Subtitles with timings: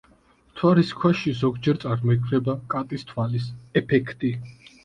[0.53, 3.47] მთვარის ქვაში ზოგჯერ წარმოიქმნება „კატის თვალის“
[3.83, 4.35] ეფექტი.